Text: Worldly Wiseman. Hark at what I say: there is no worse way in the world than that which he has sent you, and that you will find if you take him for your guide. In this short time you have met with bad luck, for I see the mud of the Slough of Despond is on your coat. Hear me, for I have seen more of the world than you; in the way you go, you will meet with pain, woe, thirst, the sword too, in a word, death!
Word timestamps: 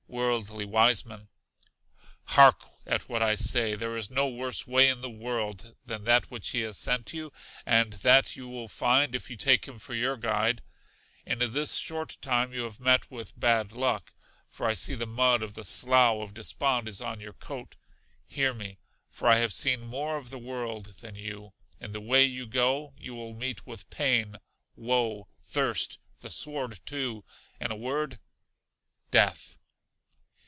Worldly 0.13 0.65
Wiseman. 0.65 1.29
Hark 2.25 2.65
at 2.85 3.07
what 3.07 3.21
I 3.23 3.35
say: 3.35 3.75
there 3.75 3.95
is 3.95 4.09
no 4.11 4.27
worse 4.27 4.67
way 4.67 4.89
in 4.89 4.99
the 4.99 5.09
world 5.09 5.73
than 5.85 6.03
that 6.03 6.29
which 6.29 6.49
he 6.49 6.59
has 6.61 6.77
sent 6.77 7.13
you, 7.13 7.31
and 7.65 7.93
that 7.93 8.35
you 8.35 8.49
will 8.49 8.67
find 8.67 9.15
if 9.15 9.29
you 9.29 9.37
take 9.37 9.69
him 9.69 9.79
for 9.79 9.93
your 9.93 10.17
guide. 10.17 10.61
In 11.25 11.39
this 11.39 11.75
short 11.77 12.17
time 12.21 12.51
you 12.51 12.63
have 12.63 12.79
met 12.81 13.09
with 13.09 13.39
bad 13.39 13.71
luck, 13.71 14.11
for 14.49 14.67
I 14.67 14.73
see 14.73 14.95
the 14.95 15.05
mud 15.05 15.41
of 15.41 15.53
the 15.53 15.63
Slough 15.63 16.19
of 16.21 16.33
Despond 16.33 16.89
is 16.89 16.99
on 16.99 17.21
your 17.21 17.31
coat. 17.33 17.77
Hear 18.27 18.53
me, 18.53 18.79
for 19.07 19.29
I 19.29 19.37
have 19.37 19.53
seen 19.53 19.79
more 19.79 20.17
of 20.17 20.29
the 20.29 20.37
world 20.37 20.95
than 20.99 21.15
you; 21.15 21.53
in 21.79 21.93
the 21.93 22.01
way 22.01 22.25
you 22.25 22.45
go, 22.45 22.93
you 22.97 23.15
will 23.15 23.33
meet 23.33 23.65
with 23.65 23.89
pain, 23.89 24.35
woe, 24.75 25.29
thirst, 25.41 25.99
the 26.19 26.29
sword 26.29 26.81
too, 26.85 27.23
in 27.61 27.71
a 27.71 27.77
word, 27.77 28.19
death! 29.09 29.57